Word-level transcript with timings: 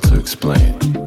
to 0.00 0.18
explain. 0.18 0.97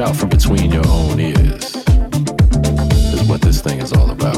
Out 0.00 0.14
from 0.14 0.28
between 0.28 0.70
your 0.70 0.86
own 0.86 1.18
ears, 1.18 1.74
is 1.74 3.24
what 3.24 3.40
this 3.40 3.60
thing 3.60 3.80
is 3.80 3.92
all 3.92 4.10
about. 4.12 4.37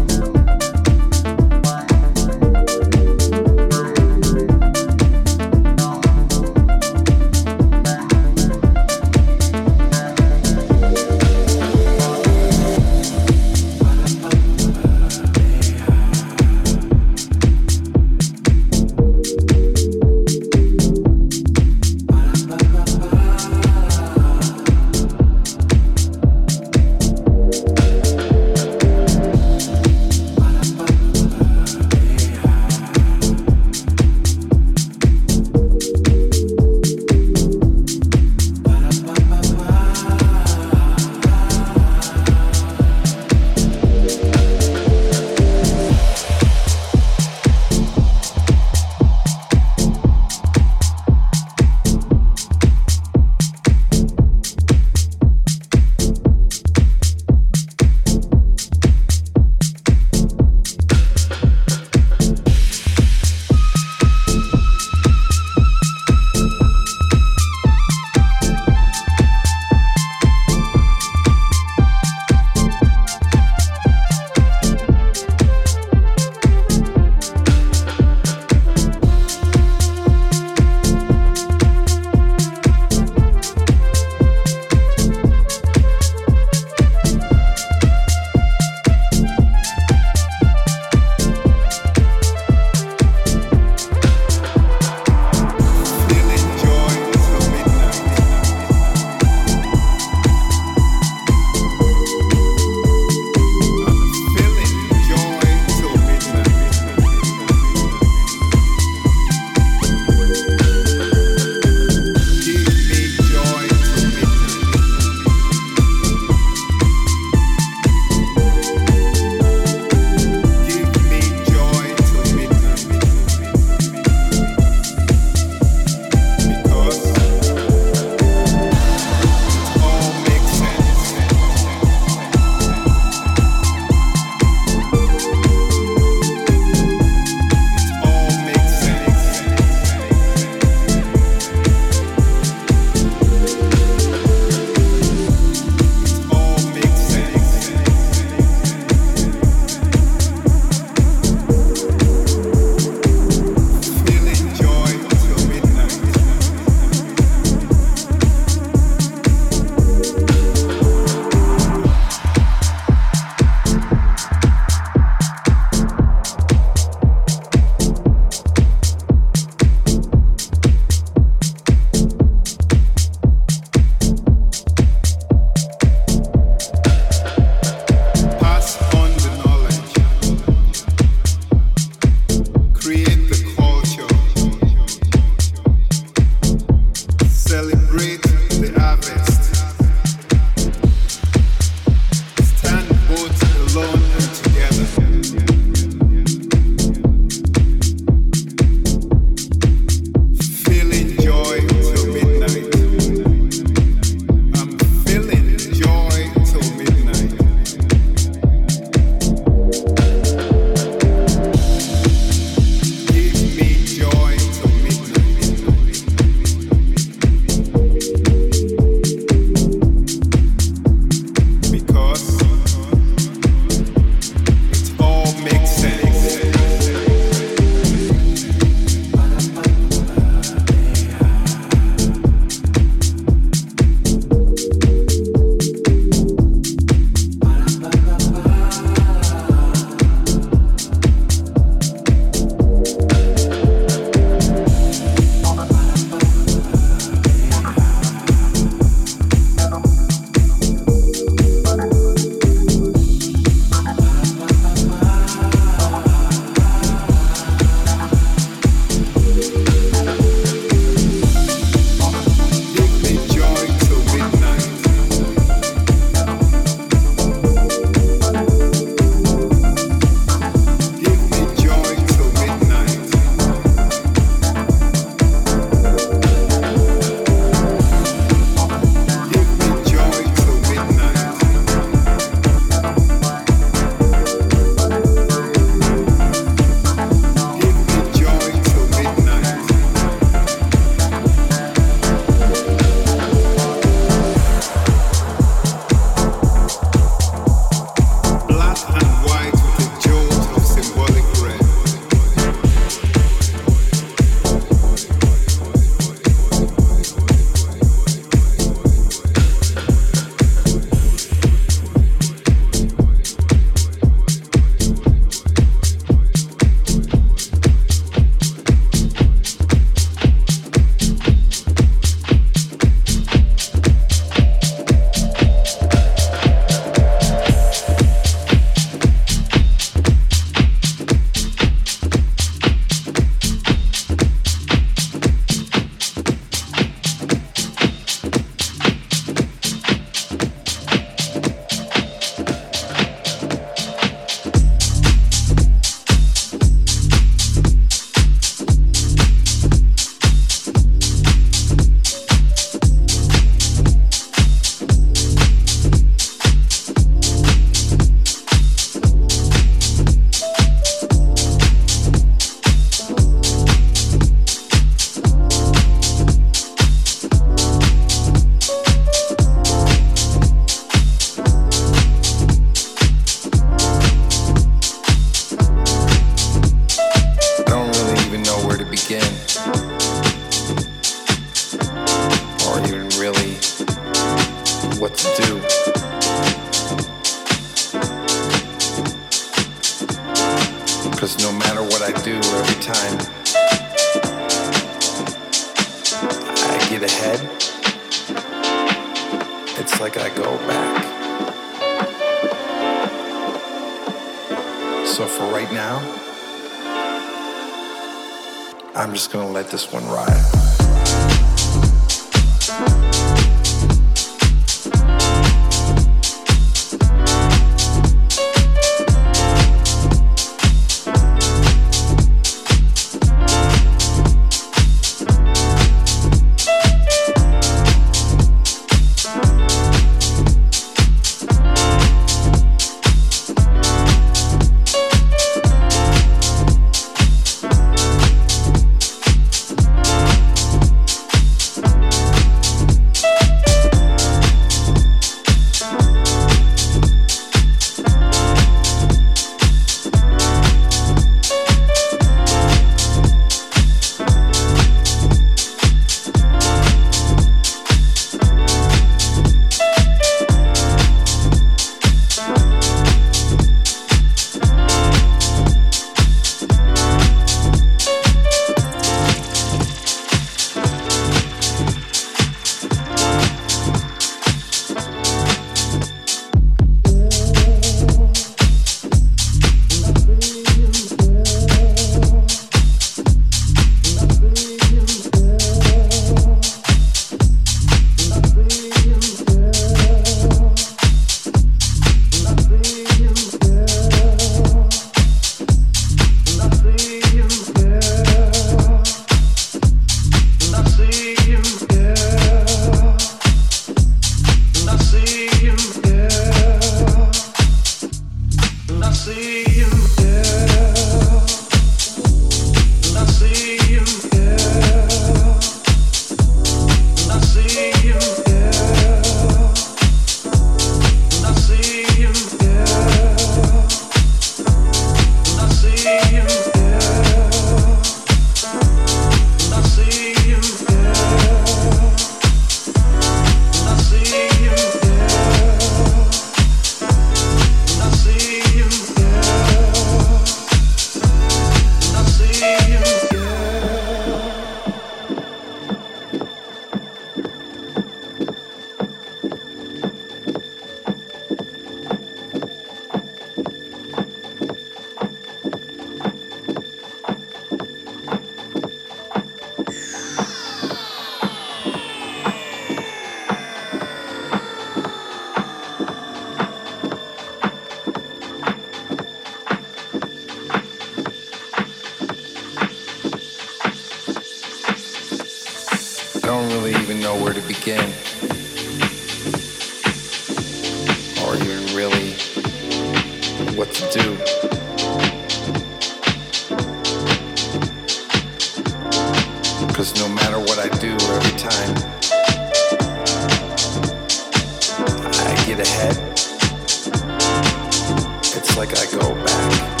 like 598.82 598.98
I 598.98 599.06
go 599.12 599.32
back. 599.44 600.00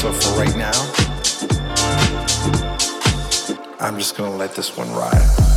So 0.00 0.12
for 0.12 0.36
right 0.36 0.56
now, 0.56 0.80
I'm 3.78 3.98
just 3.98 4.16
gonna 4.16 4.34
let 4.34 4.56
this 4.56 4.76
one 4.76 4.90
ride. 4.90 5.49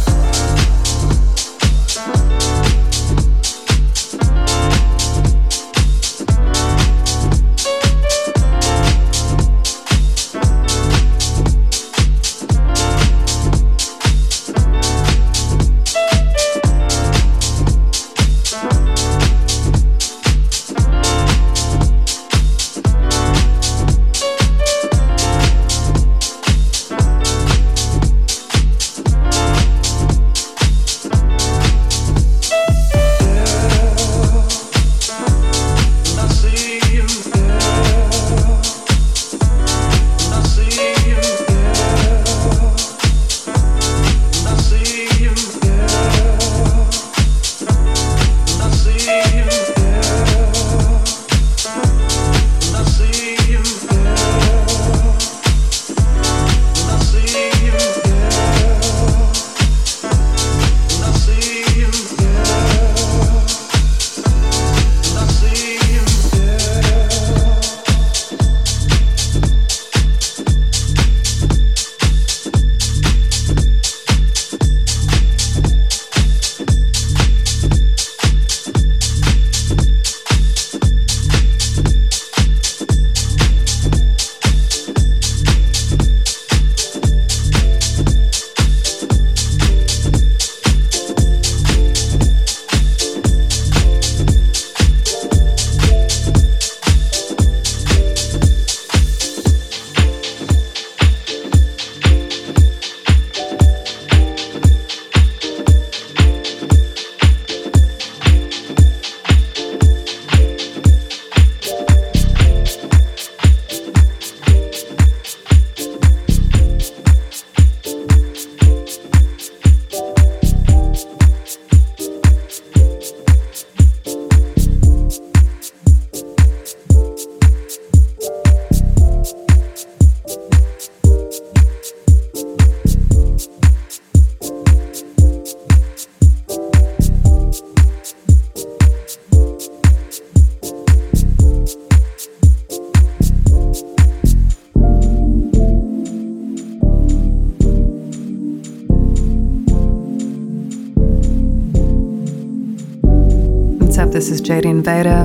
With 154.86 155.23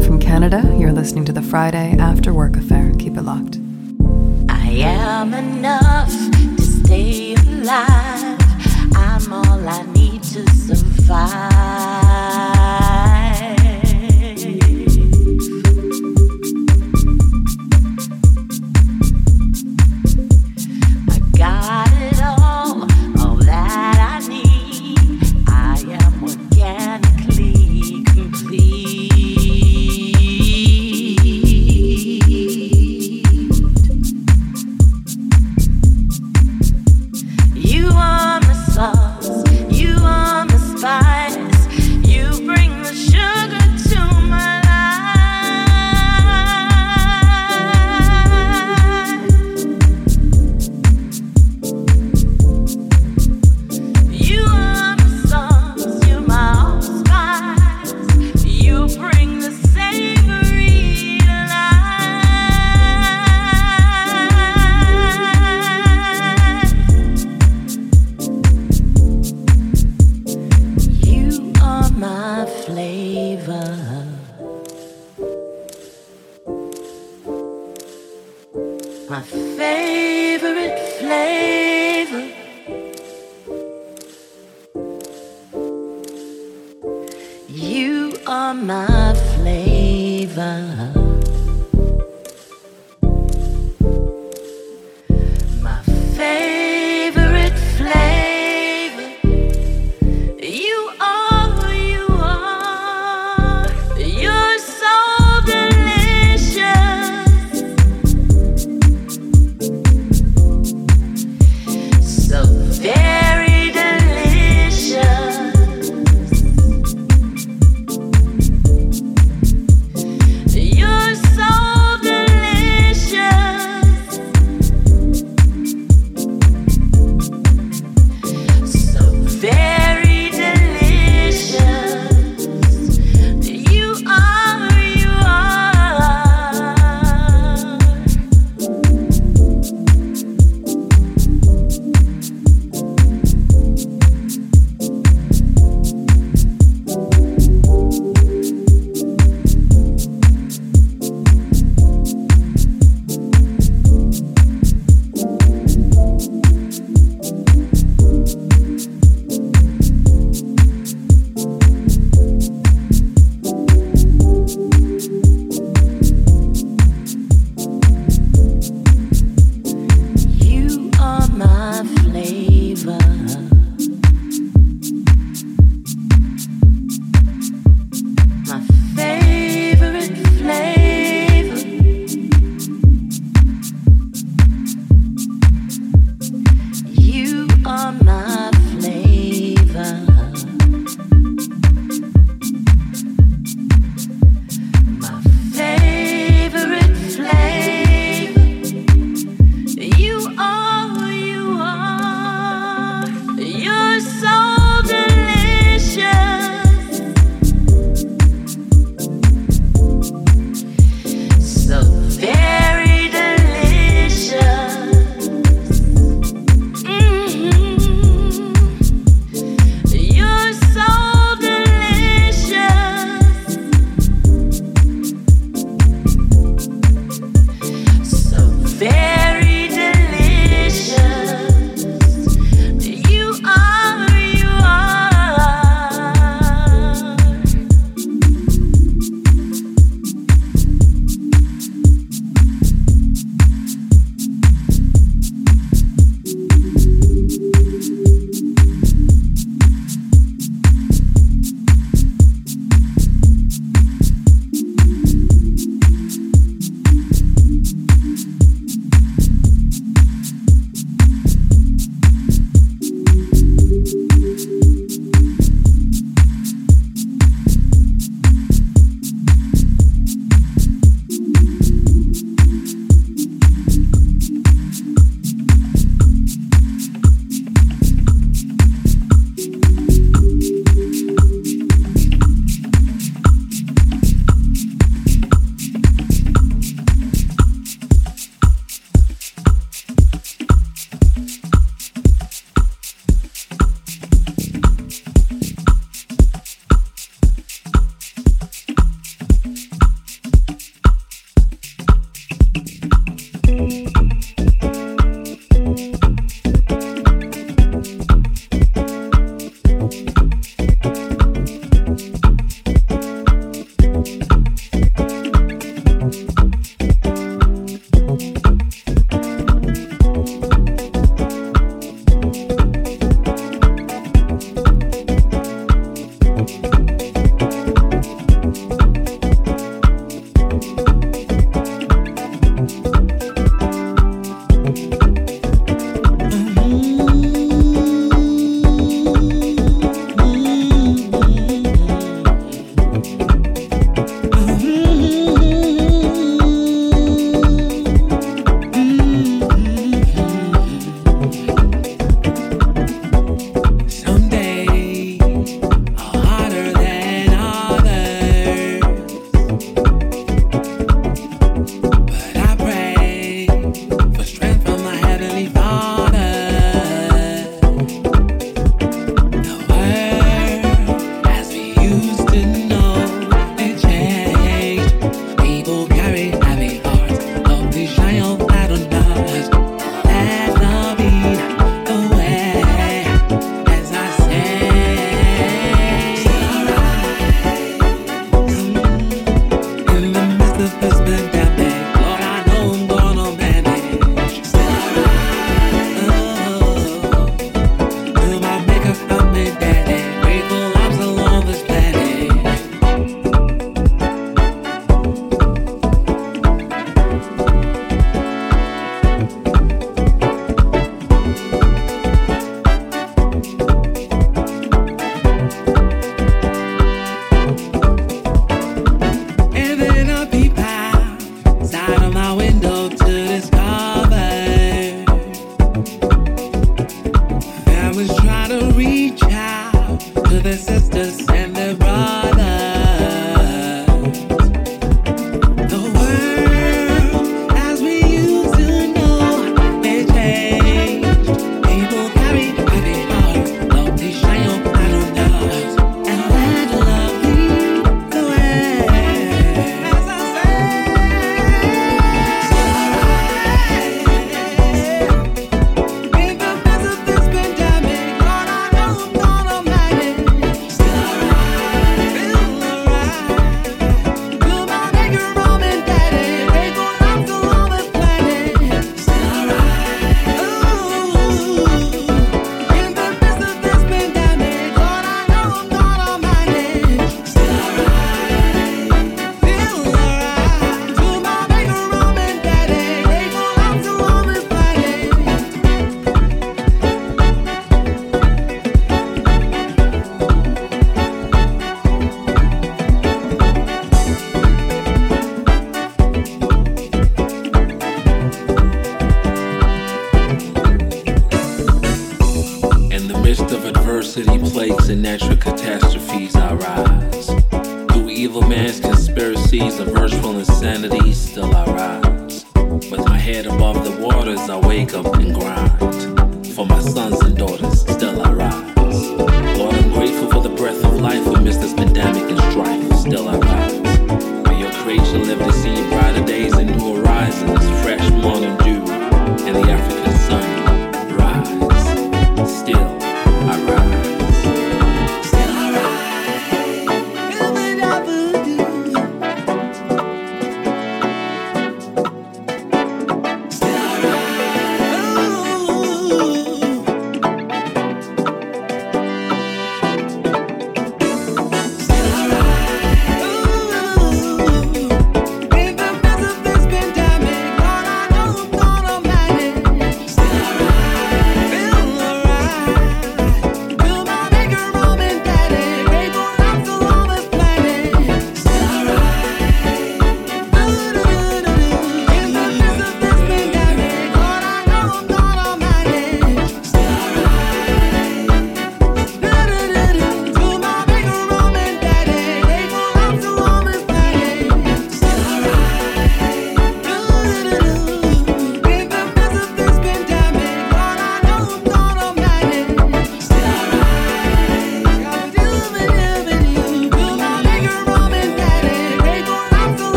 my 79.18 79.24
favorite 79.24 80.78
flavor. 81.00 81.77